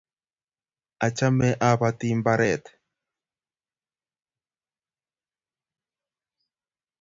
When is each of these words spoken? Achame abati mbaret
Achame 1.05 1.49
abati 1.69 2.07
mbaret 2.19 2.63